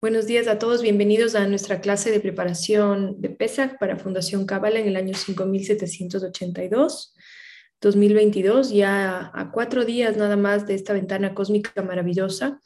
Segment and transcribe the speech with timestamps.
[0.00, 4.78] Buenos días a todos, bienvenidos a nuestra clase de preparación de Pesach para Fundación Cábala
[4.78, 7.16] en el año 5782,
[7.80, 12.60] 2022, ya a cuatro días nada más de esta ventana cósmica maravillosa.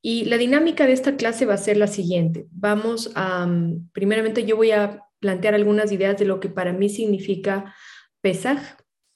[0.00, 2.46] Y la dinámica de esta clase va a ser la siguiente.
[2.52, 3.48] Vamos a,
[3.92, 7.74] primeramente yo voy a plantear algunas ideas de lo que para mí significa
[8.20, 8.60] Pesach,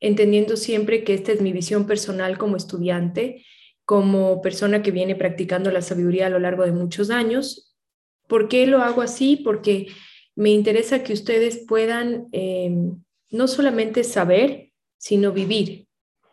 [0.01, 3.45] entendiendo siempre que esta es mi visión personal como estudiante
[3.91, 7.75] como persona que viene practicando la sabiduría a lo largo de muchos años.
[8.29, 9.35] ¿Por qué lo hago así?
[9.35, 9.89] Porque
[10.37, 15.89] me interesa que ustedes puedan em, no solamente saber, sino vivir.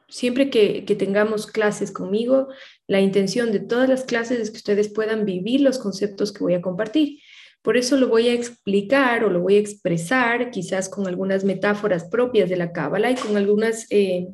[0.08, 2.48] Siempre que, que tengamos clases conmigo,
[2.86, 6.54] la intención de todas las clases es que ustedes puedan vivir los conceptos que voy
[6.54, 7.22] a compartir.
[7.62, 12.06] Por eso lo voy a explicar o lo voy a expresar quizás con algunas metáforas
[12.06, 14.28] propias de la cábala y con algunas eh,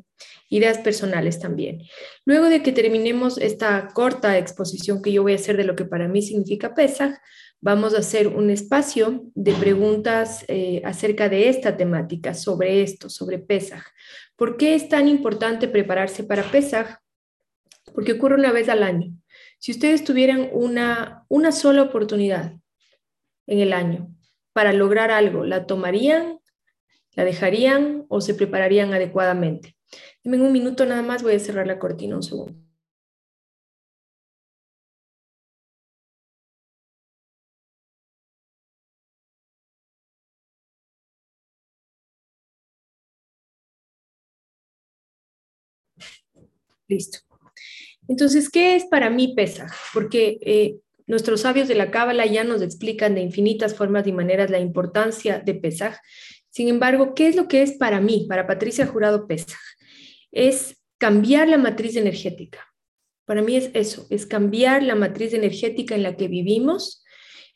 [0.48, 1.82] ideas personales también.
[2.24, 5.84] Luego de que terminemos esta corta exposición que yo voy a hacer de lo que
[5.84, 7.18] para mí significa Pesach,
[7.60, 13.38] vamos a hacer un espacio de preguntas eh, acerca de esta temática, sobre esto, sobre
[13.38, 13.82] Pesach.
[14.36, 16.98] ¿Por qué es tan importante prepararse para Pesach?
[17.94, 19.12] Porque ocurre una vez al año.
[19.58, 22.54] Si ustedes tuvieran una, una sola oportunidad
[23.46, 24.08] en el año
[24.52, 26.40] para lograr algo, ¿la tomarían,
[27.14, 29.76] la dejarían o se prepararían adecuadamente?
[30.24, 32.58] En un minuto nada más, voy a cerrar la cortina un segundo.
[46.88, 47.18] Listo.
[48.08, 49.66] Entonces, ¿qué es para mí pesa?
[49.94, 54.50] Porque eh, Nuestros sabios de la Cábala ya nos explican de infinitas formas y maneras
[54.50, 55.96] la importancia de Pesaj.
[56.50, 59.60] Sin embargo, ¿qué es lo que es para mí, para Patricia Jurado Pesaj?
[60.32, 62.66] Es cambiar la matriz energética.
[63.26, 67.04] Para mí es eso, es cambiar la matriz energética en la que vivimos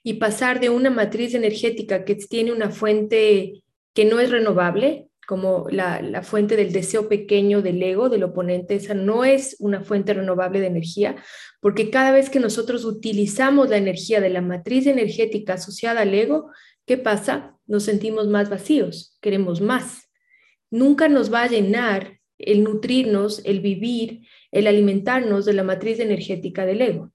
[0.03, 3.63] y pasar de una matriz energética que tiene una fuente
[3.95, 8.94] que no es renovable, como la, fuente del deseo pequeño del ego, del oponente, esa
[8.94, 11.16] no es una fuente renovable de energía,
[11.61, 16.50] porque cada vez que nosotros utilizamos la energía de la matriz energética asociada al ego,
[16.86, 17.58] ¿qué pasa?
[17.66, 20.08] Nos sentimos más vacíos, queremos más.
[20.70, 26.64] Nunca nos va a llenar el nutrirnos, el vivir, el alimentarnos de la matriz energética
[26.64, 27.12] del ego.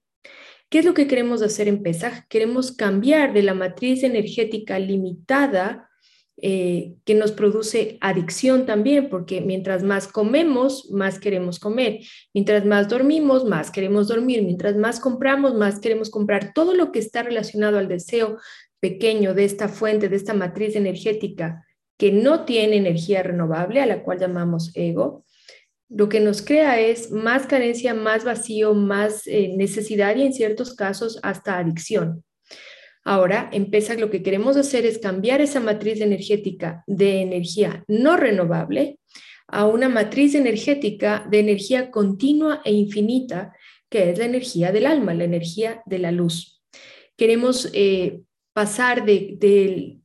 [0.68, 2.28] ¿Qué es lo que queremos hacer en Pesaj?
[2.28, 5.90] Queremos cambiar de la matriz energética limitada
[6.36, 12.00] eh, que nos produce adicción también, porque mientras más comemos, más queremos comer,
[12.32, 16.52] mientras más dormimos, más queremos dormir, mientras más compramos, más queremos comprar.
[16.52, 18.38] Todo lo que está relacionado al deseo
[18.80, 21.64] pequeño de esta fuente, de esta matriz energética
[21.96, 25.24] que no tiene energía renovable, a la cual llamamos ego,
[25.88, 30.74] lo que nos crea es más carencia, más vacío, más eh, necesidad y en ciertos
[30.74, 32.24] casos hasta adicción.
[33.04, 38.98] Ahora, empieza lo que queremos hacer es cambiar esa matriz energética de energía no renovable
[39.46, 43.54] a una matriz energética de energía continua e infinita,
[43.90, 46.62] que es la energía del alma, la energía de la luz.
[47.16, 48.22] Queremos eh,
[48.54, 50.00] pasar del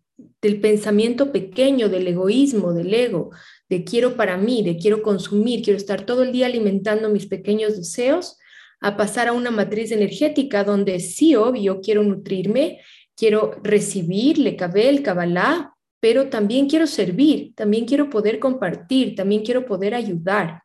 [0.62, 3.30] pensamiento pequeño, del egoísmo, del ego,
[3.70, 7.78] de quiero para mí, de quiero consumir, quiero estar todo el día alimentando mis pequeños
[7.78, 8.39] deseos,
[8.82, 12.80] a pasar a una matriz energética donde sí, obvio, quiero nutrirme,
[13.16, 19.66] quiero recibir, le el cabalá, pero también quiero servir, también quiero poder compartir, también quiero
[19.66, 20.64] poder ayudar.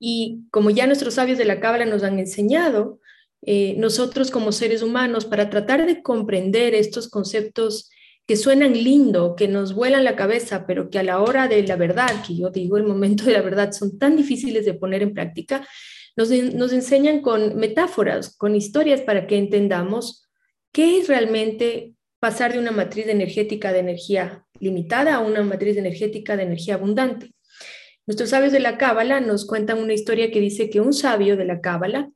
[0.00, 3.00] Y como ya nuestros sabios de la cábala nos han enseñado,
[3.42, 7.90] eh, nosotros como seres humanos, para tratar de comprender estos conceptos
[8.26, 11.76] que suenan lindo, que nos vuelan la cabeza, pero que a la hora de la
[11.76, 15.14] verdad, que yo digo el momento de la verdad, son tan difíciles de poner en
[15.14, 15.66] práctica,
[16.18, 20.28] nos, enseñan con metáforas, con historias para que entendamos
[20.72, 26.36] qué es realmente pasar de una matriz energética de energía limitada a una matriz energética
[26.36, 27.30] de energía abundante.
[28.04, 31.44] Nuestros sabios de la Cábala nos cuentan una historia que dice que un sabio de
[31.44, 32.10] la Cábala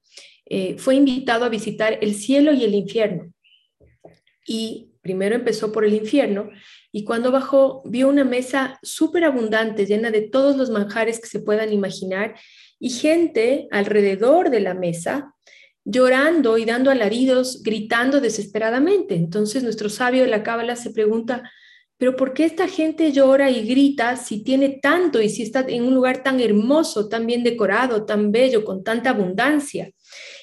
[0.47, 3.33] eh, fue invitado a visitar el cielo y el infierno.
[4.45, 6.51] Y primero empezó por el infierno
[6.91, 11.39] y cuando bajó vio una mesa súper abundante, llena de todos los manjares que se
[11.39, 12.35] puedan imaginar
[12.83, 15.37] y gente alrededor de la mesa
[15.85, 19.15] llorando y dando alaridos, gritando desesperadamente.
[19.15, 21.49] Entonces nuestro sabio de la Cábala se pregunta,
[21.97, 25.85] pero ¿por qué esta gente llora y grita si tiene tanto y si está en
[25.85, 29.93] un lugar tan hermoso, tan bien decorado, tan bello, con tanta abundancia?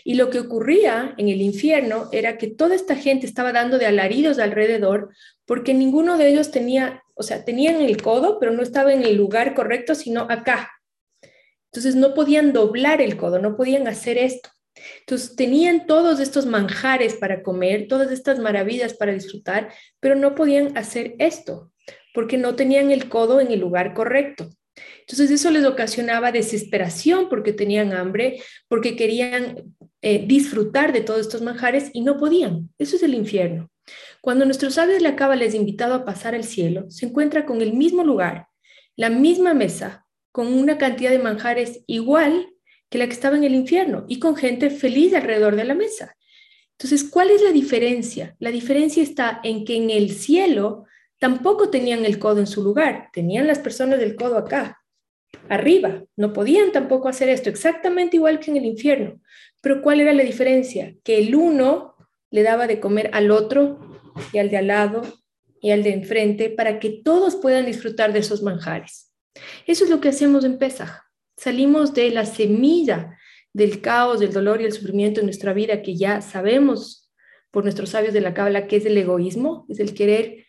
[0.06, 3.86] Y lo que ocurría en el infierno era que toda esta gente estaba dando de
[3.86, 5.10] alaridos alrededor
[5.46, 9.18] porque ninguno de ellos tenía, o sea, tenían el codo, pero no estaba en el
[9.18, 10.70] lugar correcto, sino acá,
[11.72, 14.50] entonces no podían doblar el codo, no podían hacer esto.
[15.02, 20.78] Entonces tenían todos estos manjares para comer, todas estas maravillas para disfrutar, pero no podían
[20.78, 21.72] hacer esto
[22.14, 24.50] porque no tenían el codo en el lugar correcto.
[25.02, 31.42] Entonces eso les ocasionaba desesperación porque tenían hambre, porque querían eh, disfrutar de todos estos
[31.42, 32.70] manjares y no podían.
[32.78, 33.70] Eso es el infierno.
[34.22, 37.62] Cuando nuestro sabio de la cava les invitado a pasar al cielo, se encuentra con
[37.62, 38.48] el mismo lugar,
[38.96, 40.06] la misma mesa,
[40.40, 42.48] con una cantidad de manjares igual
[42.90, 46.16] que la que estaba en el infierno y con gente feliz alrededor de la mesa.
[46.78, 48.38] Entonces, ¿cuál es la diferencia?
[48.40, 50.86] La diferencia está en que en el cielo
[51.18, 54.82] tampoco tenían el codo en su lugar, tenían las personas del codo acá,
[55.50, 59.20] arriba, no podían tampoco hacer esto, exactamente igual que en el infierno.
[59.62, 60.96] Pero ¿cuál era la diferencia?
[61.04, 61.96] Que el uno
[62.32, 63.78] le daba de comer al otro
[64.32, 65.02] y al de al lado
[65.60, 69.09] y al de enfrente para que todos puedan disfrutar de esos manjares.
[69.66, 71.04] Eso es lo que hacemos en Pesaj.
[71.38, 73.18] Salimos de la semilla
[73.54, 77.12] del caos, del dolor y el sufrimiento en nuestra vida que ya sabemos
[77.52, 80.46] por nuestros sabios de la Cábala que es el egoísmo, es el querer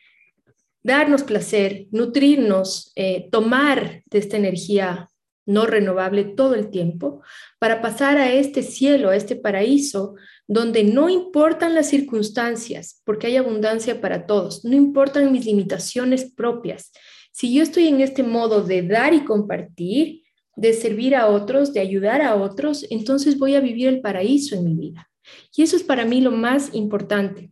[0.83, 5.11] darnos placer, nutrirnos, eh, tomar de esta energía
[5.47, 7.23] no renovable todo el tiempo,
[7.59, 10.15] para pasar a este cielo, a este paraíso,
[10.47, 16.93] donde no importan las circunstancias, porque hay abundancia para todos, no importan mis limitaciones propias.
[17.31, 20.23] Si yo estoy en este modo de dar y compartir,
[20.57, 24.65] de servir a otros, de ayudar a otros, entonces voy a vivir el paraíso en
[24.65, 25.11] mi vida.
[25.57, 27.51] Y eso es para mí lo más importante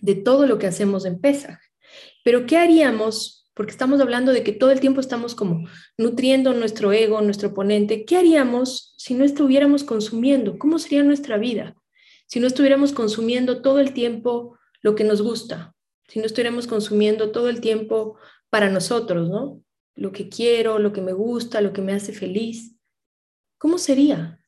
[0.00, 1.58] de todo lo que hacemos en Pesaj.
[2.24, 3.50] Pero ¿qué haríamos?
[3.54, 8.04] Porque estamos hablando de que todo el tiempo estamos como nutriendo nuestro ego, nuestro oponente.
[8.04, 10.58] ¿Qué haríamos si no estuviéramos consumiendo?
[10.58, 11.76] ¿Cómo sería nuestra vida?
[12.26, 15.74] Si no estuviéramos consumiendo todo el tiempo lo que nos gusta,
[16.08, 18.16] si no estuviéramos consumiendo todo el tiempo
[18.54, 19.64] para nosotros, ¿no?
[19.96, 22.76] Lo que quiero, lo que me gusta, lo que me hace feliz.
[23.58, 24.38] ¿Cómo sería?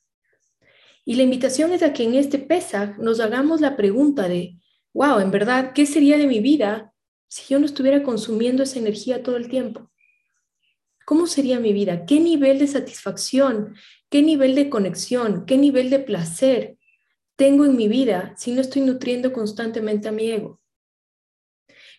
[1.05, 4.61] Y la invitación es a que en este Pesach nos hagamos la pregunta de,
[4.94, 6.93] wow, en verdad, ¿qué sería de mi vida
[7.26, 9.91] si yo no estuviera consumiendo esa energía todo el tiempo?
[11.05, 12.06] ¿Cómo sería mi vida?
[12.06, 13.75] ¿Qué nivel de satisfacción?
[14.08, 15.47] ¿Qué nivel de conexión?
[15.47, 16.79] ¿Qué nivel de placer
[17.35, 20.61] tengo en mi vida si no estoy nutriendo constantemente a mi ego?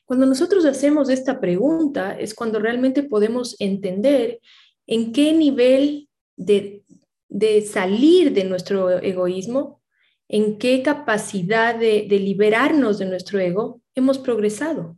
[0.07, 4.39] Cuando nosotros hacemos esta pregunta es cuando realmente podemos entender
[4.87, 6.07] en qué nivel
[6.37, 6.83] de,
[7.27, 9.81] de salir de nuestro egoísmo,
[10.29, 14.97] en qué capacidad de, de liberarnos de nuestro ego hemos progresado.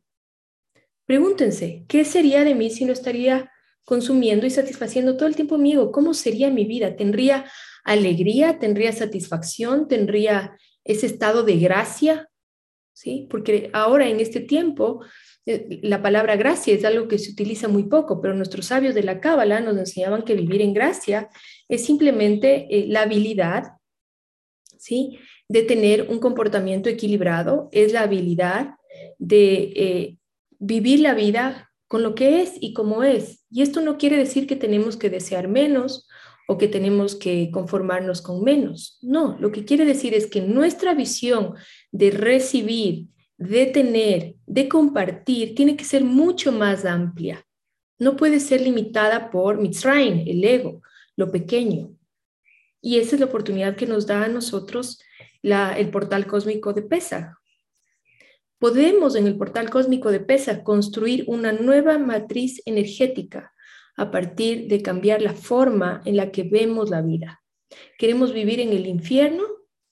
[1.07, 3.51] Pregúntense, ¿qué sería de mí si no estaría
[3.85, 5.91] consumiendo y satisfaciendo todo el tiempo mi ego?
[5.91, 6.95] ¿Cómo sería mi vida?
[6.95, 7.49] ¿Tendría
[7.83, 8.59] alegría?
[8.59, 9.87] ¿Tendría satisfacción?
[9.87, 12.29] ¿Tendría ese estado de gracia?
[13.01, 13.27] ¿Sí?
[13.29, 14.99] Porque ahora en este tiempo
[15.45, 19.03] eh, la palabra gracia es algo que se utiliza muy poco, pero nuestros sabios de
[19.03, 21.29] la Cábala nos enseñaban que vivir en gracia
[21.69, 23.77] es simplemente eh, la habilidad,
[24.77, 25.17] ¿sí?
[25.47, 28.71] De tener un comportamiento equilibrado, es la habilidad
[29.17, 30.17] de eh,
[30.59, 33.45] vivir la vida con lo que es y como es.
[33.49, 36.05] Y esto no quiere decir que tenemos que desear menos
[36.49, 38.97] o que tenemos que conformarnos con menos.
[39.03, 41.53] No, lo que quiere decir es que nuestra visión
[41.91, 43.05] de recibir,
[43.37, 47.45] de tener, de compartir, tiene que ser mucho más amplia.
[47.99, 50.81] No puede ser limitada por Mitzrayim, el ego,
[51.15, 51.91] lo pequeño.
[52.81, 54.99] Y esa es la oportunidad que nos da a nosotros
[55.43, 57.39] el portal cósmico de Pesach
[58.59, 63.53] podemos en el portal cósmico de PESA construir una nueva matriz energética
[63.99, 67.43] a partir de cambiar la forma en la que vemos la vida.
[67.97, 69.43] Queremos vivir en el infierno,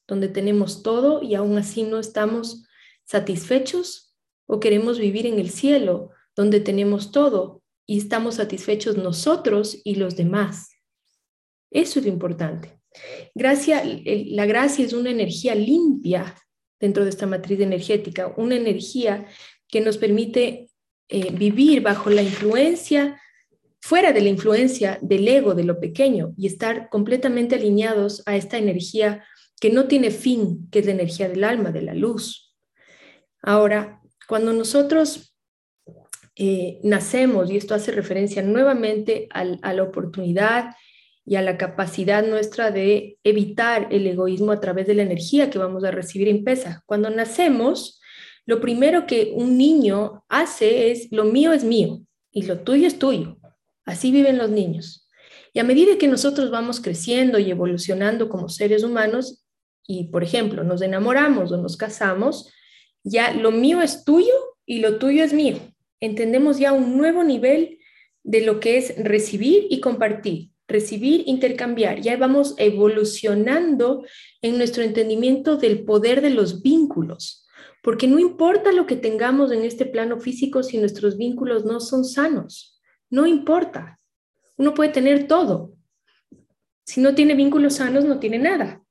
[0.07, 2.65] donde tenemos todo y aún así no estamos
[3.03, 9.95] satisfechos, o queremos vivir en el cielo, donde tenemos todo y estamos satisfechos nosotros y
[9.95, 10.69] los demás.
[11.69, 12.79] Eso es lo importante.
[13.35, 16.33] Gracia, la gracia es una energía limpia
[16.79, 19.27] dentro de esta matriz energética, una energía
[19.67, 20.69] que nos permite
[21.09, 23.19] eh, vivir bajo la influencia,
[23.87, 28.57] fuera de la influencia del ego, de lo pequeño, y estar completamente alineados a esta
[28.57, 29.23] energía
[29.61, 32.53] que no tiene fin, que es la energía del alma, de la luz.
[33.41, 35.33] Ahora, cuando nosotros
[36.35, 40.75] eh, nacemos, y esto hace referencia nuevamente a la oportunidad
[41.25, 45.59] y a la capacidad nuestra de evitar el egoísmo a través de la energía que
[45.59, 46.83] vamos a recibir en pesa.
[46.85, 48.01] Cuando nacemos,
[48.45, 52.01] lo primero que un niño hace es, lo mío es mío
[52.33, 53.37] y lo tuyo es tuyo.
[53.87, 55.09] Así viven los niños.
[55.51, 59.43] Y a medida que nosotros vamos creciendo y evolucionando como seres humanos,
[59.87, 62.53] y por ejemplo, nos enamoramos o nos casamos,
[63.03, 64.33] ya lo mío es tuyo
[64.67, 65.57] y lo tuyo es mío.
[65.99, 67.79] Entendemos ya un nuevo nivel
[68.23, 72.01] de lo que es recibir y compartir recibir, intercambiar.
[72.01, 74.05] Ya vamos evolucionando
[74.41, 77.47] en nuestro entendimiento del poder de los vínculos,
[77.81, 82.03] porque no importa lo que tengamos en este plano físico si nuestros vínculos no son
[82.03, 82.76] sanos,
[83.09, 83.99] no importa.
[84.57, 85.73] Uno puede tener todo.
[86.85, 88.81] Si no tiene vínculos sanos, no tiene nada.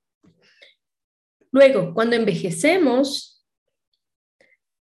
[1.51, 3.45] Luego, cuando envejecemos,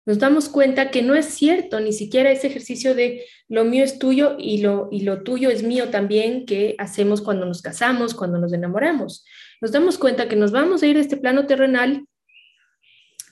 [0.06, 3.98] nos damos cuenta que no es cierto ni siquiera ese ejercicio de lo mío es
[3.98, 8.38] tuyo y lo, y lo tuyo es mío también que hacemos cuando nos casamos, cuando
[8.38, 9.24] nos enamoramos.
[9.60, 12.06] Nos damos cuenta que nos vamos a ir de este plano terrenal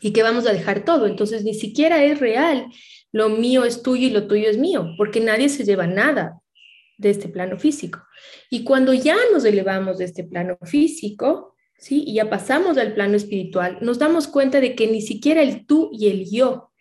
[0.01, 1.07] y que vamos a dejar todo.
[1.07, 2.67] Entonces, ni siquiera es real
[3.13, 6.41] lo mío es tuyo y lo tuyo es mío, porque nadie se lleva nada
[6.99, 8.03] de este plano físico.
[8.51, 12.05] Y cuando ya nos elevamos de este plano físico, ¿sí?
[12.07, 15.91] Y ya pasamos al plano espiritual, nos damos cuenta de que ni siquiera el tú
[15.93, 16.73] y el yo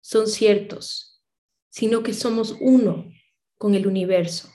[0.00, 1.22] son ciertos,
[1.68, 3.10] sino que somos uno
[3.58, 4.48] con el universo.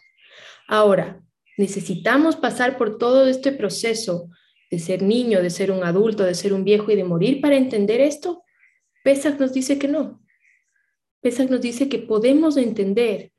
[0.67, 1.21] Ahora,
[1.57, 4.29] necesitamos pasar por todo este proceso
[4.71, 7.57] de ser niño, de ser un adulto, de ser un viejo y de morir para
[7.57, 8.43] entender esto.
[9.03, 10.21] Pesach nos dice que no.
[11.21, 13.31] Pesach nos dice que podemos entender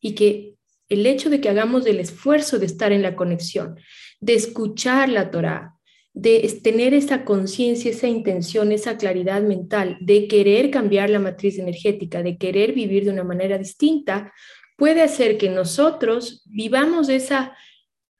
[0.00, 0.54] y que
[0.88, 3.78] el hecho de que hagamos el esfuerzo de estar en la conexión,
[4.20, 5.74] de escuchar la Torah,
[6.14, 12.22] de tener esa conciencia, esa intención, esa claridad mental, de querer cambiar la matriz energética,
[12.22, 14.32] de querer vivir de una manera distinta,
[14.76, 17.56] puede hacer que nosotros vivamos esa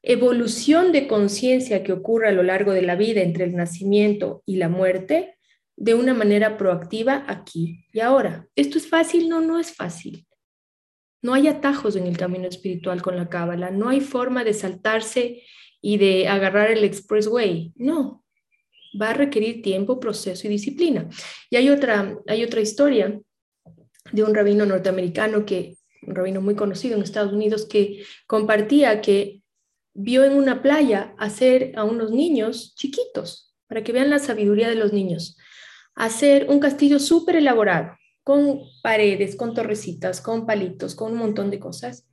[0.01, 4.55] evolución de conciencia que ocurre a lo largo de la vida entre el nacimiento y
[4.57, 5.35] la muerte
[5.79, 8.45] de una manera proactiva aquí y ahora.
[8.55, 9.29] ¿Esto es fácil?
[9.29, 10.27] No, no es fácil.
[11.21, 15.43] No hay atajos en el camino espiritual con la cábala, no hay forma de saltarse
[15.81, 17.71] y de agarrar el expressway.
[17.75, 18.25] No,
[19.01, 21.07] va a requerir tiempo, proceso y disciplina.
[21.49, 23.19] Y hay otra, hay otra historia
[24.11, 29.41] de un rabino norteamericano que, un rabino muy conocido en Estados Unidos, que compartía que
[29.93, 34.75] vio en una playa hacer a unos niños chiquitos, para que vean la sabiduría de
[34.75, 35.37] los niños,
[35.99, 41.59] hacer un castillo súper elaborado, con paredes, con torrecitas, con palitos, con un montón de
[41.59, 42.07] cosas,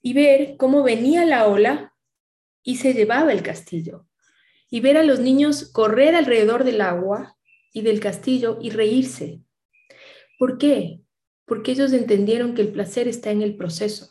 [0.00, 1.94] y ver cómo venía la ola
[2.62, 4.06] y se llevaba el castillo.
[4.70, 7.36] Y ver a los niños correr alrededor del agua
[7.72, 9.42] y del castillo y reírse.
[10.38, 11.00] ¿Por qué?
[11.44, 14.10] Porque ellos entendieron que el placer está en el proceso.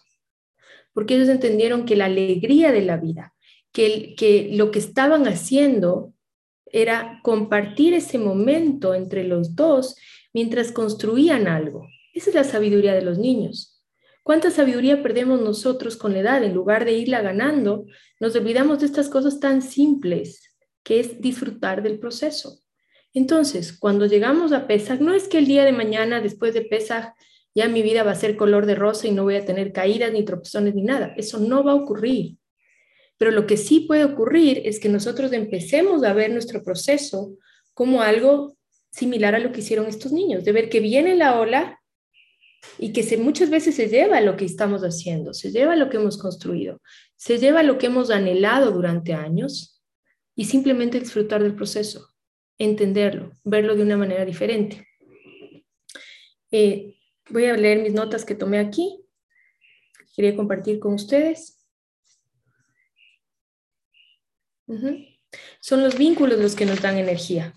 [0.94, 3.34] Porque ellos entendieron que la alegría de la vida,
[3.72, 6.14] que, que lo que estaban haciendo
[6.72, 9.96] era compartir ese momento entre los dos
[10.34, 11.88] mientras construían algo.
[12.14, 13.82] Esa es la sabiduría de los niños.
[14.24, 16.44] ¿Cuánta sabiduría perdemos nosotros con la edad?
[16.44, 17.86] En lugar de irla ganando,
[18.20, 22.60] nos olvidamos de estas cosas tan simples, que es disfrutar del proceso.
[23.14, 27.14] Entonces, cuando llegamos a Pesach, no es que el día de mañana, después de Pesach,
[27.56, 30.12] ya mi vida va a ser color de rosa y no voy a tener caídas
[30.12, 31.14] ni tropezones ni nada.
[31.18, 32.38] Eso no va a ocurrir.
[33.18, 37.36] Pero lo que sí puede ocurrir es que nosotros empecemos a ver nuestro proceso
[37.74, 38.58] como algo
[38.92, 41.80] similar a lo que hicieron estos niños, de ver que viene la ola
[42.80, 45.98] y que se, muchas veces se lleva lo que estamos haciendo, se lleva lo que
[45.98, 46.82] hemos construido,
[47.16, 49.84] se lleva lo que hemos anhelado durante años
[50.36, 52.10] y simplemente disfrutar del proceso,
[52.58, 54.88] entenderlo, verlo de una manera diferente.
[56.52, 56.96] Eh,
[57.30, 59.04] voy a leer mis notas que tomé aquí.
[60.16, 61.57] Quería compartir con ustedes.
[65.60, 67.54] Son los vínculos los que nos dan energía.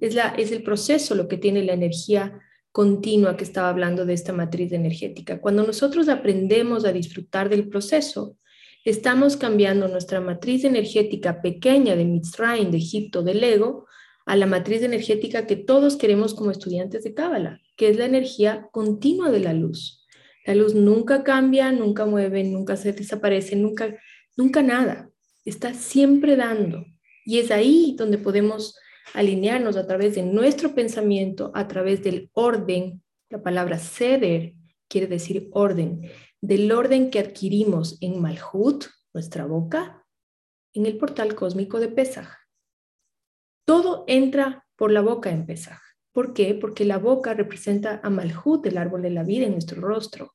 [0.00, 2.40] Es, la, es el proceso lo que tiene la energía
[2.72, 5.40] continua que estaba hablando de esta matriz energética.
[5.40, 8.36] Cuando nosotros aprendemos a disfrutar del proceso,
[8.84, 13.86] estamos cambiando nuestra matriz energética pequeña de Mitzrayim, de Egipto, del ego,
[14.26, 18.68] a la matriz energética que todos queremos como estudiantes de Cábala, que es la energía
[18.72, 20.04] continua de la luz.
[20.46, 23.98] La luz nunca cambia, nunca mueve, nunca se desaparece, nunca,
[24.36, 25.10] nunca nada.
[25.44, 26.86] Está siempre dando.
[27.24, 28.78] Y es ahí donde podemos
[29.12, 33.02] alinearnos a través de nuestro pensamiento, a través del orden.
[33.30, 34.54] La palabra ceder
[34.88, 36.10] quiere decir orden,
[36.40, 40.04] del orden que adquirimos en Malhut, nuestra boca,
[40.72, 42.28] en el portal cósmico de Pesaj.
[43.64, 45.80] Todo entra por la boca en Pesaj.
[46.12, 46.54] ¿Por qué?
[46.54, 50.34] Porque la boca representa a Malhut, el árbol de la vida en nuestro rostro.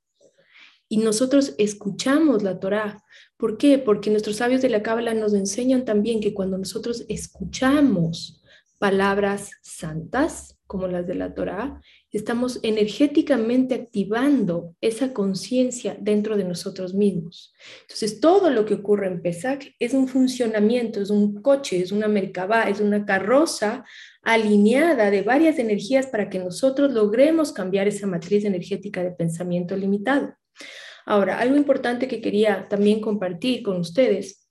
[0.90, 3.04] Y nosotros escuchamos la Torah.
[3.40, 3.78] ¿Por qué?
[3.78, 8.44] Porque nuestros sabios de la Cábala nos enseñan también que cuando nosotros escuchamos
[8.80, 11.80] palabras santas, como las de la Torá,
[12.12, 17.54] estamos energéticamente activando esa conciencia dentro de nosotros mismos.
[17.84, 22.10] Entonces, todo lo que ocurre en Pesach es un funcionamiento, es un coche, es una
[22.10, 23.86] merkabah, es una carroza
[24.22, 30.36] alineada de varias energías para que nosotros logremos cambiar esa matriz energética de pensamiento limitado.
[31.10, 34.48] Ahora, algo importante que quería también compartir con ustedes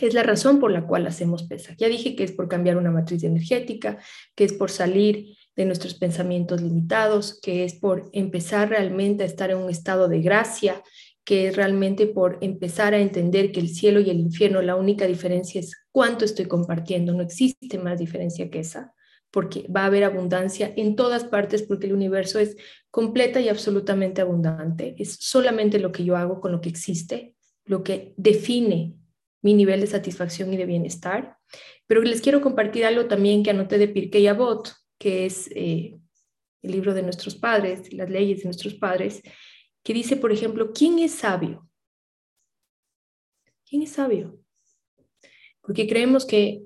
[0.00, 1.74] es la razón por la cual hacemos PESA.
[1.76, 3.98] Ya dije que es por cambiar una matriz energética,
[4.36, 9.50] que es por salir de nuestros pensamientos limitados, que es por empezar realmente a estar
[9.50, 10.84] en un estado de gracia,
[11.24, 15.08] que es realmente por empezar a entender que el cielo y el infierno, la única
[15.08, 18.94] diferencia es cuánto estoy compartiendo, no existe más diferencia que esa,
[19.32, 22.56] porque va a haber abundancia en todas partes, porque el universo es
[22.90, 27.34] completa y absolutamente abundante, es solamente lo que yo hago con lo que existe,
[27.64, 28.94] lo que define
[29.40, 31.38] mi nivel de satisfacción y de bienestar.
[31.86, 35.98] Pero les quiero compartir algo también que anoté de Pirkei Avot, que es eh,
[36.60, 39.22] el libro de nuestros padres, las leyes de nuestros padres,
[39.82, 41.68] que dice, por ejemplo, ¿quién es sabio?
[43.68, 44.38] ¿Quién es sabio?
[45.62, 46.64] Porque creemos que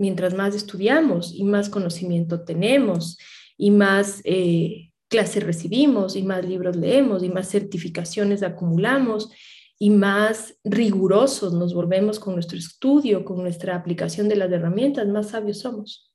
[0.00, 3.18] mientras más estudiamos y más conocimiento tenemos
[3.56, 9.30] y más eh, clases recibimos y más libros leemos y más certificaciones acumulamos
[9.78, 15.30] y más rigurosos nos volvemos con nuestro estudio, con nuestra aplicación de las herramientas, más
[15.30, 16.12] sabios somos.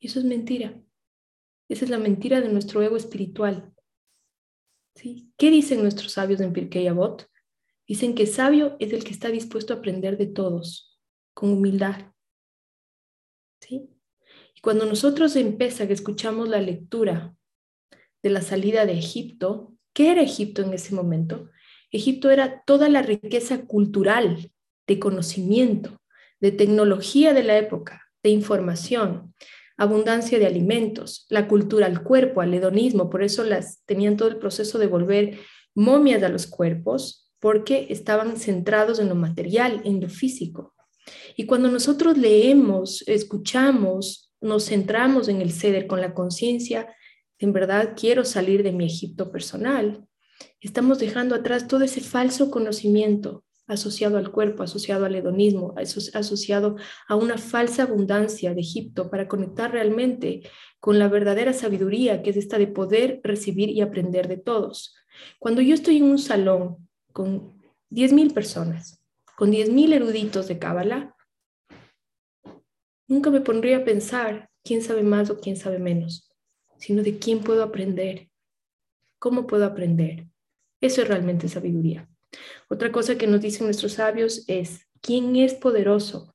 [0.00, 0.80] Y eso es mentira.
[1.68, 3.72] Esa es la mentira de nuestro ego espiritual.
[4.94, 7.28] ¿Qué dicen nuestros sabios en Pirkei Avot?
[7.86, 11.00] Dicen que sabio es el que está dispuesto a aprender de todos,
[11.32, 12.12] con humildad.
[13.60, 13.88] ¿Sí?
[14.56, 17.34] Y cuando nosotros en que escuchamos la lectura
[18.22, 21.50] de la salida de Egipto, ¿qué era Egipto en ese momento?
[21.90, 24.50] Egipto era toda la riqueza cultural,
[24.86, 26.00] de conocimiento,
[26.40, 29.34] de tecnología de la época, de información,
[29.76, 34.36] abundancia de alimentos, la cultura al cuerpo, al hedonismo, por eso las tenían todo el
[34.36, 35.38] proceso de volver
[35.74, 40.74] momias a los cuerpos, porque estaban centrados en lo material, en lo físico.
[41.36, 46.94] Y cuando nosotros leemos, escuchamos, nos centramos en el ceder con la conciencia,
[47.38, 50.06] en verdad quiero salir de mi Egipto personal,
[50.60, 56.76] estamos dejando atrás todo ese falso conocimiento, asociado al cuerpo, asociado al hedonismo, asociado
[57.08, 60.42] a una falsa abundancia de Egipto para conectar realmente
[60.80, 64.94] con la verdadera sabiduría que es esta de poder recibir y aprender de todos.
[65.38, 68.99] Cuando yo estoy en un salón con 10.000 personas,
[69.40, 71.16] con 10.000 eruditos de Cábala,
[73.08, 76.30] nunca me pondría a pensar quién sabe más o quién sabe menos,
[76.76, 78.28] sino de quién puedo aprender,
[79.18, 80.26] cómo puedo aprender.
[80.82, 82.06] Eso es realmente sabiduría.
[82.68, 86.34] Otra cosa que nos dicen nuestros sabios es, ¿quién es poderoso?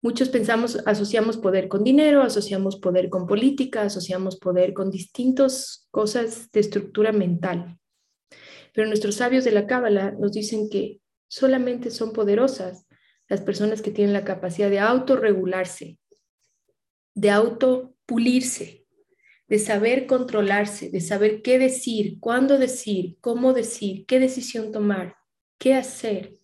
[0.00, 6.50] Muchos pensamos, asociamos poder con dinero, asociamos poder con política, asociamos poder con distintas cosas
[6.52, 7.78] de estructura mental.
[8.72, 12.86] Pero nuestros sabios de la Cábala nos dicen que solamente son poderosas
[13.28, 15.98] las personas que tienen la capacidad de autorregularse,
[17.14, 18.86] de autopulirse,
[19.48, 25.16] de saber controlarse, de saber qué decir, cuándo decir, cómo decir, qué decisión tomar,
[25.58, 26.34] qué hacer.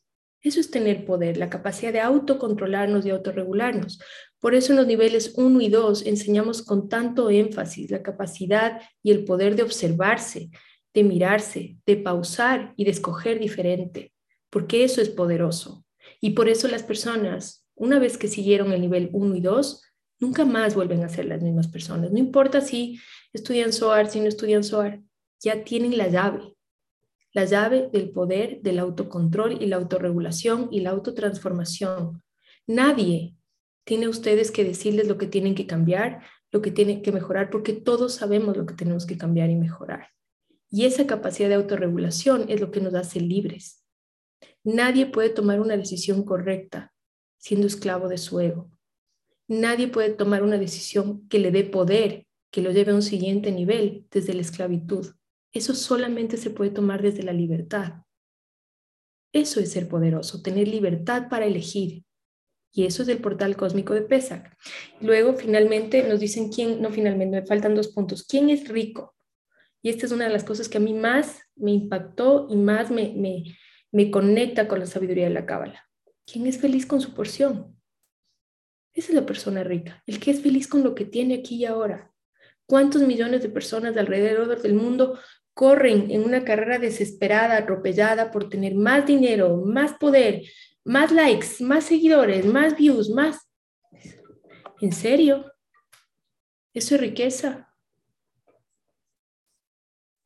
[0.41, 3.99] Eso es tener poder, la capacidad de autocontrolarnos y autorregularnos.
[4.41, 9.11] Por eso en los niveles 1 y 2 enseñamos con tanto énfasis la capacidad y
[9.11, 10.51] el poder de observarse,
[10.93, 14.14] de mirarse, de pausar y de escoger diferente,
[14.55, 15.85] porque eso es poderoso.
[16.21, 19.83] Y por eso las personas, una vez que siguieron el nivel 1 y 2,
[20.21, 22.13] nunca más vuelven a ser las mismas personas.
[22.13, 23.01] No importa si
[23.33, 25.03] estudian SOAR, si no estudian SOAR,
[25.41, 26.55] ya tienen la llave,
[27.33, 32.23] la llave del poder, del autocontrol y la autorregulación y la autotransformación.
[32.69, 33.35] Nadie
[33.83, 37.73] tiene ustedes que decirles lo que tienen que cambiar, lo que tienen que mejorar, porque
[37.73, 40.11] todos sabemos lo que tenemos que cambiar y mejorar.
[40.71, 43.84] Y esa capacidad de autorregulación es lo que nos hace libres.
[44.63, 46.93] Nadie puede tomar una decisión correcta
[47.39, 48.71] siendo esclavo de su ego.
[49.49, 53.53] Nadie puede tomar una decisión que le dé poder, que lo lleve a un siguiente
[53.53, 55.15] nivel desde la esclavitud.
[55.53, 58.03] Eso solamente se puede tomar desde la libertad.
[59.33, 62.05] Eso es ser poderoso, tener libertad para elegir.
[62.73, 64.51] Y eso es el portal cósmico de Pesach.
[65.01, 68.25] Luego, finalmente, nos dicen quién, no finalmente, me faltan dos puntos.
[68.25, 69.15] ¿Quién es rico?
[69.83, 72.91] Y esta es una de las cosas que a mí más me impactó y más
[72.91, 73.45] me, me,
[73.95, 75.89] me conecta con la sabiduría de la Cábala.
[76.27, 77.81] ¿Quién es feliz con su porción?
[78.93, 81.65] Esa es la persona rica, el que es feliz con lo que tiene aquí y
[81.65, 82.13] ahora.
[82.67, 85.21] ¿Cuántos millones de personas alrededor del mundo
[85.53, 90.43] corren en una carrera desesperada, atropellada por tener más dinero, más poder,
[90.83, 93.49] más likes, más seguidores, más views, más...
[94.81, 95.53] ¿En serio?
[96.73, 97.73] ¿Eso es riqueza?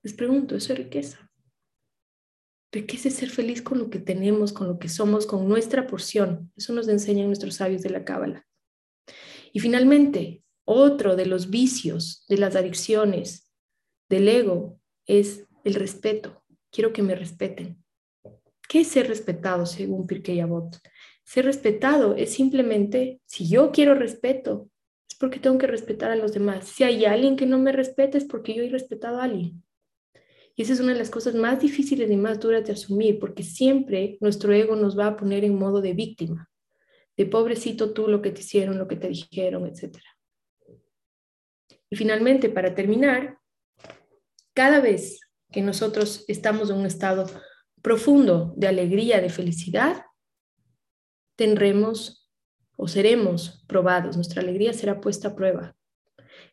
[0.03, 1.28] Les pregunto, ¿eso es riqueza?
[2.71, 6.53] Riqueza es ser feliz con lo que tenemos, con lo que somos, con nuestra porción.
[6.57, 8.47] Eso nos enseñan nuestros sabios de la Cábala.
[9.53, 13.51] Y finalmente, otro de los vicios, de las adicciones
[14.11, 16.45] del ego es el respeto.
[16.71, 17.83] quiero que me respeten.
[18.69, 20.79] ¿Qué es ser respetado según Pirkei Avot?
[21.25, 24.69] Ser respetado es simplemente, si yo quiero respeto,
[25.09, 26.69] es porque tengo que respetar a los demás.
[26.69, 29.63] Si hay alguien que no me respeta, es porque yo he respetado a alguien.
[30.59, 33.45] Y esa es una de las cosas más difíciles y más duras de asumir, porque
[33.45, 36.51] siempre nuestro ego nos va a poner en modo de víctima,
[37.17, 39.99] de pobrecito tú, lo que te hicieron, lo que te dijeron, etc.
[41.89, 43.39] Y finalmente, para terminar,
[44.53, 45.21] cada vez
[45.53, 47.27] que nosotros estamos en un estado
[47.81, 50.07] profundo de alegría, de felicidad,
[51.37, 52.29] tendremos
[52.75, 55.78] o seremos probados, nuestra alegría será puesta a prueba.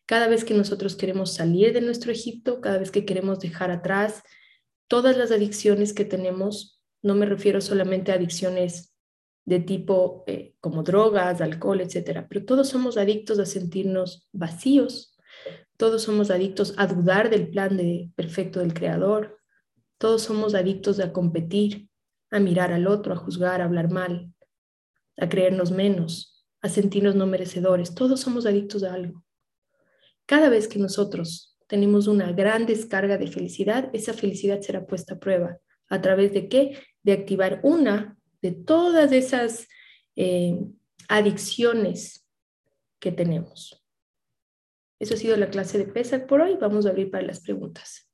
[0.05, 4.21] Cada vez que nosotros queremos salir de nuestro Egipto, cada vez que queremos dejar atrás
[4.87, 8.93] todas las adicciones que tenemos, no me refiero solamente a adicciones
[9.45, 15.15] de tipo eh, como drogas, alcohol, etcétera, pero todos somos adictos a sentirnos vacíos,
[15.77, 19.39] todos somos adictos a dudar del plan de, perfecto del Creador,
[19.97, 21.89] todos somos adictos a competir,
[22.31, 24.33] a mirar al otro, a juzgar, a hablar mal,
[25.17, 27.95] a creernos menos, a sentirnos no merecedores.
[27.95, 29.24] Todos somos adictos a algo.
[30.25, 35.19] Cada vez que nosotros tenemos una gran descarga de felicidad, esa felicidad será puesta a
[35.19, 35.57] prueba.
[35.89, 36.79] ¿A través de qué?
[37.03, 39.67] De activar una de todas esas
[40.15, 40.59] eh,
[41.07, 42.25] adicciones
[42.99, 43.83] que tenemos.
[44.99, 46.57] Eso ha sido la clase de PESA por hoy.
[46.59, 48.04] Vamos a abrir para las preguntas.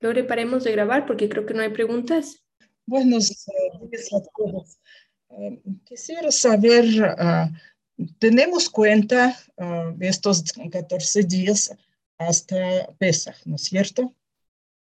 [0.00, 2.42] Lore, paremos de grabar porque creo que no hay preguntas.
[2.86, 4.78] Buenos días a todos.
[5.84, 11.76] Quisiera saber, uh, tenemos cuenta uh, estos 14 días
[12.18, 14.14] hasta Pesach, ¿no es cierto?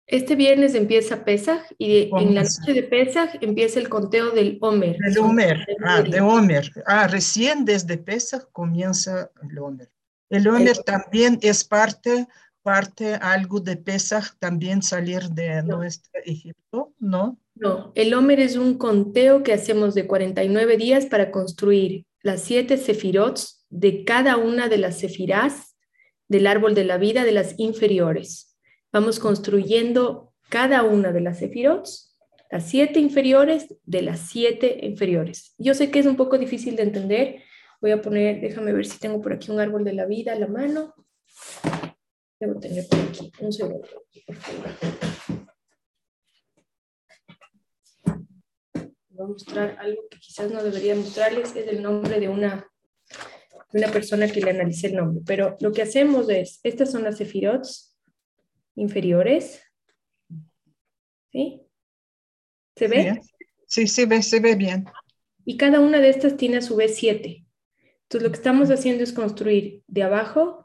[0.07, 4.97] Este viernes empieza Pesach y en la noche de Pesach empieza el conteo del Omer.
[4.97, 6.69] Del Omer, ah, de Omer.
[6.85, 9.89] Ah, recién desde Pesach comienza el Omer.
[10.29, 12.27] El Omer también es parte
[12.63, 17.37] parte algo de Pesach también salir de nuestro Egipto, ¿no?
[17.55, 22.77] No, el Omer es un conteo que hacemos de 49 días para construir las siete
[22.77, 25.75] sefirots de cada una de las sefirás
[26.27, 28.57] del árbol de la vida de las inferiores.
[28.91, 32.17] Vamos construyendo cada una de las sefirots,
[32.49, 35.53] las siete inferiores de las siete inferiores.
[35.57, 37.43] Yo sé que es un poco difícil de entender.
[37.81, 40.39] Voy a poner, déjame ver si tengo por aquí un árbol de la vida a
[40.39, 40.93] la mano.
[42.43, 43.87] Debo tener por aquí un segundo,
[44.25, 44.69] por favor.
[49.11, 52.69] Voy a mostrar algo que quizás no debería mostrarles, es el nombre de una,
[53.71, 55.23] de una persona que le analicé el nombre.
[55.25, 57.97] Pero lo que hacemos es, estas son las sefirots
[58.75, 59.61] inferiores.
[61.31, 61.61] ¿Sí?
[62.75, 63.21] ¿Se ve?
[63.67, 64.83] Sí, se ve, se ve bien.
[65.45, 67.45] Y cada una de estas tiene a su vez siete.
[68.01, 70.62] Entonces lo que estamos haciendo es construir de abajo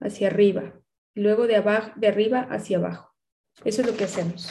[0.00, 0.80] hacia arriba,
[1.14, 3.14] luego de, abajo, de arriba hacia abajo.
[3.64, 4.50] Eso es lo que hacemos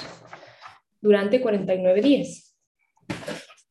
[1.01, 2.55] durante 49 días.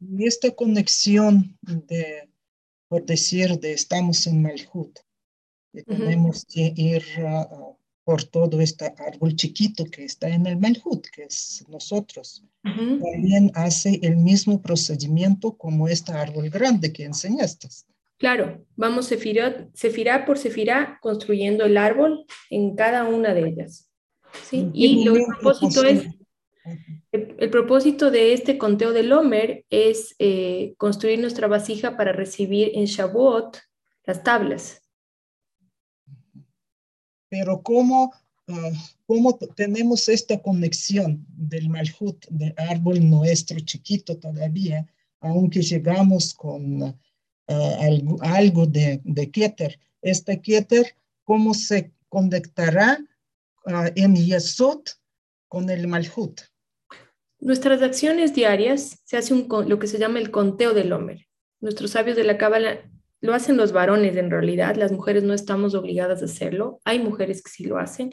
[0.01, 2.31] Y esta conexión de,
[2.89, 4.99] por decir, de estamos en Malhut,
[5.87, 7.05] tenemos que ir
[8.05, 12.45] por todo este árbol chiquito que está en el Malhut, que es nosotros.
[12.63, 17.69] También hace el mismo procedimiento como este árbol grande que enseñaste.
[18.19, 23.91] Claro, vamos sefirá, por sefirá construyendo el árbol en cada una de ellas.
[24.49, 24.71] ¿sí?
[24.73, 26.07] Y el propósito es,
[27.13, 32.87] el, propósito de este conteo del Homer es eh, construir nuestra vasija para recibir en
[32.87, 33.59] Shavuot
[34.05, 34.83] las tablas.
[37.29, 38.13] Pero ¿cómo,
[38.49, 38.71] ah,
[39.07, 44.87] cómo tenemos esta conexión del Malhut, del árbol nuestro chiquito todavía,
[45.21, 46.99] aunque llegamos con
[47.49, 49.79] algo, algo, de, de Keter.
[50.03, 52.99] Este Keter, ¿cómo se conectará
[53.67, 54.83] uh, en Yesod
[55.49, 56.41] con el Malhut?
[57.39, 61.27] Nuestras acciones diarias se hace un, lo que se llama el conteo del Homer.
[61.61, 62.81] Nuestros sabios de la Cábala
[63.21, 67.43] lo hacen los varones en realidad, las mujeres no estamos obligadas a hacerlo, hay mujeres
[67.43, 68.13] que sí lo hacen.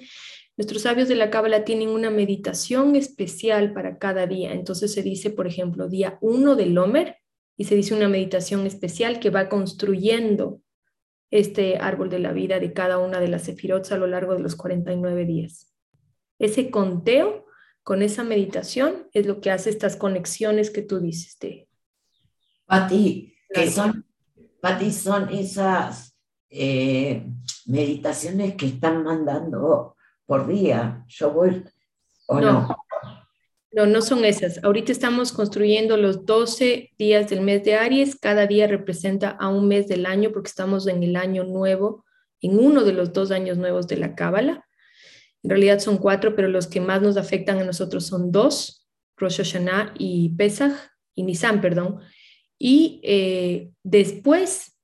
[0.56, 5.30] Nuestros sabios de la Cábala tienen una meditación especial para cada día, entonces se dice,
[5.30, 7.18] por ejemplo, día 1 del Homer,
[7.58, 10.62] y se dice una meditación especial que va construyendo
[11.32, 14.42] este árbol de la vida de cada una de las sefirots a lo largo de
[14.42, 15.74] los 49 días.
[16.40, 17.46] Ese conteo
[17.84, 21.38] con esa meditación es lo que hace estas conexiones que tú dices.
[21.40, 21.68] De...
[22.66, 23.36] Pati,
[23.72, 24.06] son,
[24.92, 26.16] son esas
[26.50, 27.26] eh,
[27.66, 31.04] meditaciones que están mandando por día.
[31.08, 31.64] Yo voy,
[32.28, 32.52] ¿o no?
[32.54, 32.83] no?
[33.74, 34.64] No, son esas.
[34.64, 38.16] Ahorita estamos construyendo los 12 días del mes de Aries.
[38.16, 42.06] Cada día representa a un mes del año porque estamos en el año nuevo,
[42.40, 44.68] en uno de los dos años nuevos de la Cábala.
[45.42, 49.38] En realidad son cuatro, pero los que más nos afectan a nosotros son dos, Rosh
[49.38, 50.74] Hashanah y Pesach,
[51.16, 52.00] y Nisan, perdón.
[52.60, 54.78] Y eh, después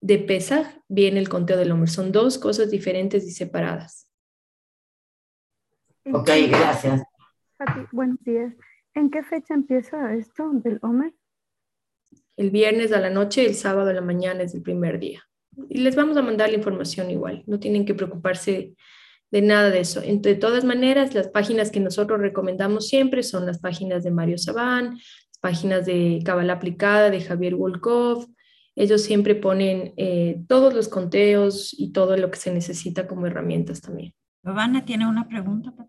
[0.00, 1.90] de Pesach viene el conteo del hombre.
[1.90, 4.08] Son dos cosas diferentes y separadas.
[6.10, 7.02] Ok, gracias.
[7.92, 8.54] Buenos días.
[8.94, 11.12] ¿En qué fecha empieza esto del Homer?
[12.36, 15.22] El viernes a la noche, el sábado a la mañana es el primer día.
[15.68, 18.74] Y les vamos a mandar la información igual, no tienen que preocuparse
[19.30, 20.00] de nada de eso.
[20.00, 24.90] De todas maneras, las páginas que nosotros recomendamos siempre son las páginas de Mario Sabán,
[24.96, 28.26] las páginas de Cabala Aplicada, de Javier Wolkov.
[28.76, 33.80] Ellos siempre ponen eh, todos los conteos y todo lo que se necesita como herramientas
[33.80, 34.14] también.
[34.42, 35.88] Giovanna tiene una pregunta para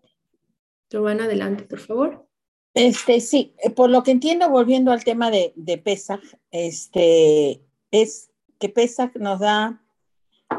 [0.94, 2.28] Giovanna, adelante, por favor.
[2.72, 8.30] Este, sí, eh, por lo que entiendo, volviendo al tema de, de Pesach, este, es
[8.58, 9.82] que Pesach nos da,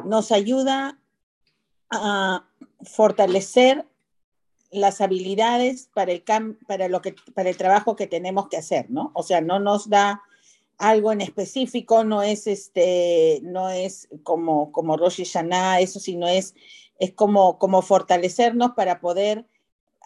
[0.04, 1.00] nos ayuda
[1.90, 2.48] a
[2.84, 3.86] fortalecer
[4.72, 6.24] las habilidades para el,
[6.68, 9.12] para, lo que, para el trabajo que tenemos que hacer, ¿no?
[9.14, 10.22] O sea, no nos da
[10.78, 16.56] algo en específico, no es, este, no es como, como Rosh Hashanah, eso sino es,
[17.00, 19.46] es como, como fortalecernos para poder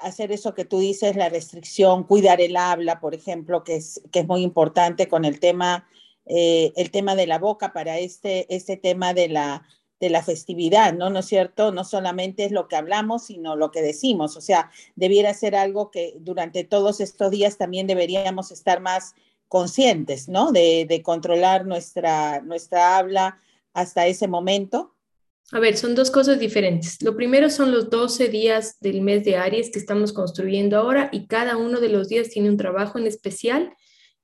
[0.02, 4.20] hacer eso que tú dices, la restricción, cuidar el habla, por ejemplo, que es, que
[4.20, 5.88] es muy importante con el tema,
[6.26, 9.64] eh, el tema de la boca para este, este tema de la,
[10.00, 11.10] de la festividad, ¿no?
[11.10, 11.72] ¿No es cierto?
[11.72, 14.38] No solamente es lo que hablamos, sino lo que decimos.
[14.38, 19.14] O sea, debiera ser algo que durante todos estos días también deberíamos estar más
[19.48, 20.52] conscientes, ¿no?
[20.52, 23.40] De, de controlar nuestra, nuestra habla
[23.74, 24.96] hasta ese momento.
[25.52, 27.02] A ver, son dos cosas diferentes.
[27.02, 31.26] Lo primero son los 12 días del mes de Aries que estamos construyendo ahora y
[31.26, 33.74] cada uno de los días tiene un trabajo en especial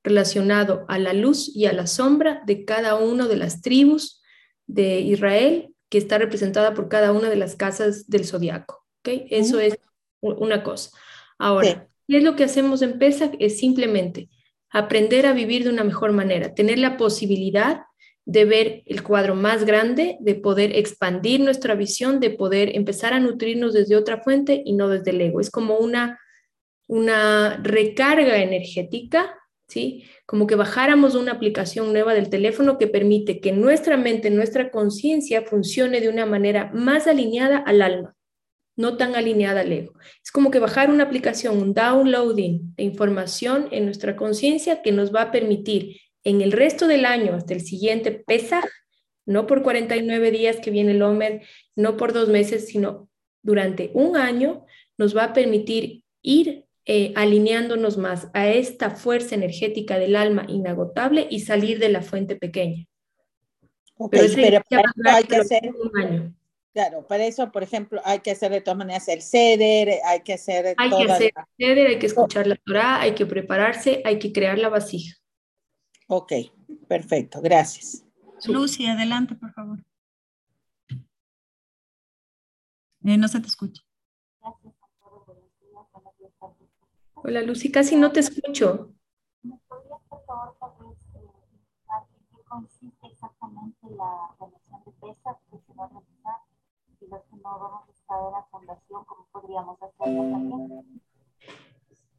[0.04, 4.22] relacionado a la luz y a la sombra de cada una de las tribus
[4.68, 8.86] de Israel que está representada por cada una de las casas del zodiaco.
[9.00, 9.26] ¿okay?
[9.32, 9.80] Eso es
[10.22, 10.92] una cosa.
[11.40, 13.34] Ahora, ¿qué es lo que hacemos en Pesach?
[13.40, 14.30] Es simplemente
[14.70, 17.85] aprender a vivir de una mejor manera, tener la posibilidad
[18.26, 23.20] de ver el cuadro más grande, de poder expandir nuestra visión, de poder empezar a
[23.20, 25.40] nutrirnos desde otra fuente y no desde el ego.
[25.40, 26.20] Es como una,
[26.88, 29.36] una recarga energética
[29.68, 30.06] ¿sí?
[30.26, 35.44] Como que bajáramos una aplicación nueva del teléfono que permite que nuestra mente, nuestra conciencia
[35.44, 38.16] funcione de una manera más alineada al alma,
[38.76, 39.94] no tan alineada al ego.
[40.24, 45.14] Es como que bajar una aplicación, un downloading de información en nuestra conciencia que nos
[45.14, 48.66] va a permitir en el resto del año, hasta el siguiente Pesaj,
[49.26, 51.44] no por 49 días que viene el Homer,
[51.76, 53.10] no por dos meses, sino
[53.42, 54.66] durante un año,
[54.98, 61.28] nos va a permitir ir eh, alineándonos más a esta fuerza energética del alma inagotable
[61.30, 62.86] y salir de la fuente pequeña.
[64.12, 64.62] pero,
[65.06, 66.36] hay que hacer un año.
[66.74, 70.34] Claro, para eso, por ejemplo, hay que hacer de todas maneras el ceder, hay que
[70.34, 74.20] hacer Hay que hacer el ceder, hay que escuchar la Torah, hay que prepararse, hay
[74.20, 75.16] que crear la vasija.
[76.08, 76.34] Ok,
[76.88, 78.06] perfecto, gracias.
[78.48, 79.80] Lucy, adelante, por favor.
[83.04, 83.82] Eh, no se te escucha.
[87.16, 88.94] Hola Lucy, casi no te escucho.
[89.42, 95.58] ¿Me podrías por favor tal vez explicar qué consiste exactamente la relación de pesas que
[95.58, 96.38] se va a realizar
[97.02, 101.02] y los que no vamos a estar en la fundación, cómo podríamos hacerlo también?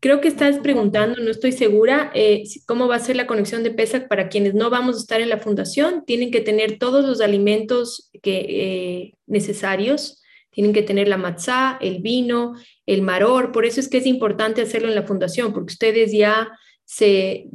[0.00, 3.70] Creo que estás preguntando, no estoy segura, eh, cómo va a ser la conexión de
[3.70, 6.04] PESAC para quienes no vamos a estar en la fundación.
[6.06, 10.22] Tienen que tener todos los alimentos que, eh, necesarios
[10.56, 12.54] tienen que tener la matzá, el vino,
[12.86, 13.52] el maror.
[13.52, 16.48] Por eso es que es importante hacerlo en la fundación, porque ustedes ya
[16.82, 17.50] se,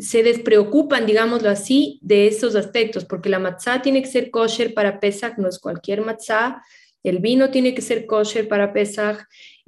[0.00, 4.98] se despreocupan, digámoslo así, de esos aspectos, porque la matzá tiene que ser kosher para
[4.98, 6.60] Pesach, no es cualquier matzá.
[7.04, 9.18] El vino tiene que ser kosher para Pesach.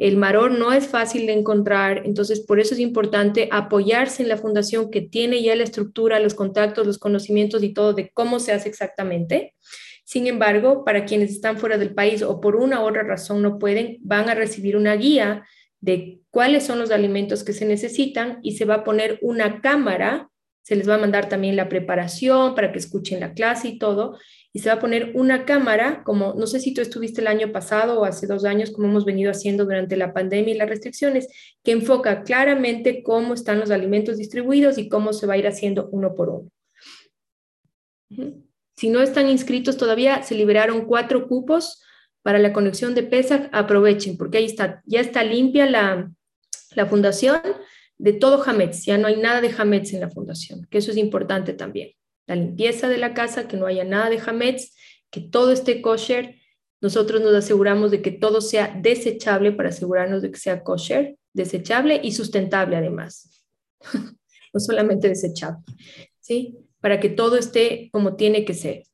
[0.02, 4.36] El maror no es fácil de encontrar, entonces por eso es importante apoyarse en la
[4.36, 8.50] fundación que tiene ya la estructura, los contactos, los conocimientos y todo de cómo se
[8.50, 9.54] hace exactamente.
[10.02, 13.60] Sin embargo, para quienes están fuera del país o por una u otra razón no
[13.60, 15.44] pueden, van a recibir una guía
[15.80, 20.30] de cuáles son los alimentos que se necesitan y se va a poner una cámara,
[20.62, 24.18] se les va a mandar también la preparación para que escuchen la clase y todo,
[24.52, 27.52] y se va a poner una cámara, como no sé si tú estuviste el año
[27.52, 31.28] pasado o hace dos años, como hemos venido haciendo durante la pandemia y las restricciones,
[31.64, 35.88] que enfoca claramente cómo están los alimentos distribuidos y cómo se va a ir haciendo
[35.90, 36.50] uno por uno.
[38.76, 41.82] Si no están inscritos todavía, se liberaron cuatro cupos
[42.22, 43.48] para la conexión de Pesach.
[43.52, 46.10] Aprovechen, porque ahí está, ya está limpia la,
[46.74, 47.40] la fundación
[47.96, 48.84] de todo Hametz.
[48.84, 51.92] Ya no hay nada de Hametz en la fundación, que eso es importante también.
[52.26, 54.74] La limpieza de la casa, que no haya nada de Hametz,
[55.10, 56.36] que todo esté kosher.
[56.80, 62.00] Nosotros nos aseguramos de que todo sea desechable para asegurarnos de que sea kosher, desechable
[62.02, 63.44] y sustentable además.
[64.52, 65.62] no solamente desechable,
[66.20, 66.58] ¿sí?
[66.80, 68.84] Para que todo esté como tiene que ser.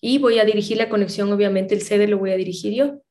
[0.00, 3.02] Y voy a dirigir la conexión, obviamente el sede lo voy a dirigir yo.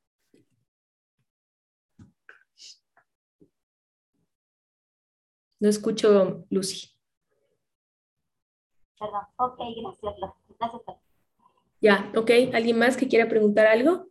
[5.59, 6.89] No escucho, Lucy.
[9.01, 10.31] Perdón, ok, gracias.
[10.59, 10.81] Gracias.
[11.81, 12.29] Ya, ok.
[12.53, 14.07] ¿Alguien más que quiera preguntar algo?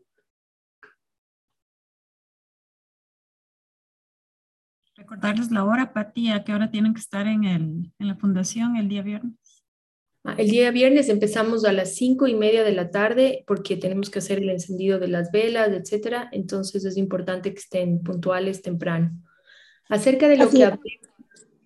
[4.96, 8.76] Recordarles la hora, Pati, a qué hora tienen que estar en, el, en la fundación
[8.76, 9.34] el día viernes.
[10.24, 14.10] Ah, El día viernes empezamos a las cinco y media de la tarde porque tenemos
[14.10, 16.28] que hacer el encendido de las velas, etcétera.
[16.32, 19.12] Entonces es importante que estén puntuales temprano.
[19.88, 20.78] Acerca de lo Así que.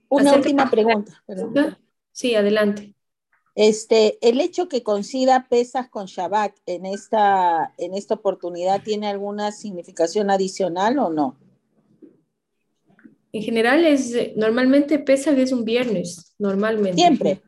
[0.09, 1.23] Una Acerca- última pregunta.
[1.27, 1.79] perdón.
[2.13, 2.94] Sí, adelante.
[3.55, 9.53] Este, el hecho que coincida Pesas con Shabbat en esta, en esta oportunidad tiene alguna
[9.53, 11.39] significación adicional o no?
[13.33, 17.01] En general es, normalmente Pesach es un viernes, normalmente.
[17.01, 17.43] Siempre.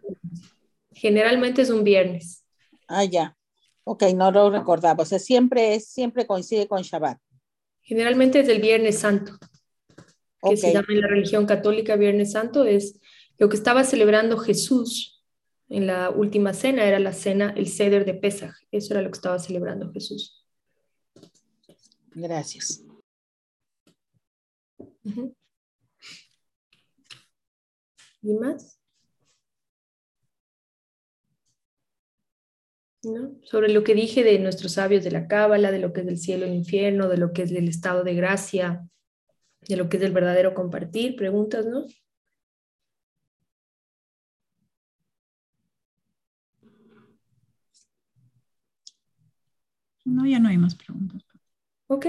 [0.92, 2.44] Generalmente es un viernes.
[2.88, 3.36] Ah, ya.
[3.84, 5.02] Ok, no lo recordaba.
[5.02, 7.18] O sea, siempre es, siempre coincide con Shabbat.
[7.82, 9.38] Generalmente es el Viernes Santo,
[10.42, 12.98] que se llama en la religión católica Viernes Santo, es
[13.38, 15.15] lo que estaba celebrando Jesús
[15.68, 18.54] en la última cena, era la cena, el ceder de Pesach.
[18.70, 20.44] Eso era lo que estaba celebrando Jesús.
[22.14, 22.82] gracias.
[28.22, 28.80] ¿Y más?
[33.02, 33.36] ¿No?
[33.44, 36.18] Sobre lo que dije de nuestros sabios de la Cábala, de lo que es del
[36.18, 38.88] cielo y el infierno, de lo que es del estado de gracia,
[39.60, 41.14] de lo que es el verdadero compartir.
[41.14, 41.86] Preguntas, ¿no?
[50.06, 51.22] No, ya no hay más preguntas.
[51.88, 52.06] Ok.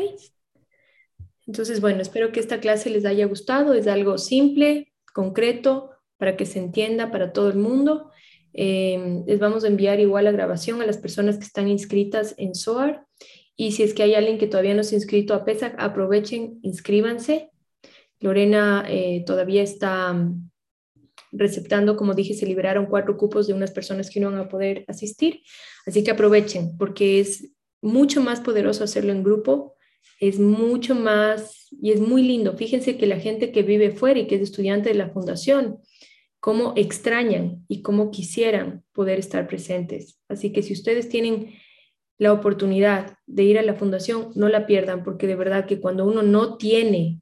[1.48, 3.74] Entonces, bueno, espero que esta clase les haya gustado.
[3.74, 8.12] Es algo simple, concreto, para que se entienda para todo el mundo.
[8.54, 12.54] Eh, les vamos a enviar igual la grabación a las personas que están inscritas en
[12.54, 13.06] SOAR.
[13.56, 16.60] Y si es que hay alguien que todavía no se ha inscrito a PESAC, aprovechen,
[16.62, 17.50] inscríbanse.
[18.20, 20.52] Lorena eh, todavía está mm,
[21.32, 24.86] receptando, como dije, se liberaron cuatro cupos de unas personas que no van a poder
[24.88, 25.42] asistir.
[25.88, 29.76] Así que aprovechen, porque es mucho más poderoso hacerlo en grupo,
[30.20, 32.56] es mucho más y es muy lindo.
[32.58, 35.80] Fíjense que la gente que vive fuera y que es estudiante de la fundación,
[36.40, 40.20] cómo extrañan y cómo quisieran poder estar presentes.
[40.28, 41.54] Así que si ustedes tienen
[42.18, 46.06] la oportunidad de ir a la fundación, no la pierdan, porque de verdad que cuando
[46.06, 47.22] uno no tiene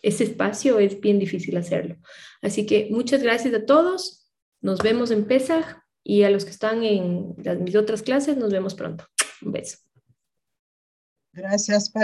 [0.00, 1.96] ese espacio es bien difícil hacerlo.
[2.40, 4.28] Así que muchas gracias a todos.
[4.60, 8.52] Nos vemos en Pesaj y a los que están en las, mis otras clases, nos
[8.52, 9.06] vemos pronto.
[9.42, 9.78] Un beso.
[11.34, 12.00] Gracias, Pati.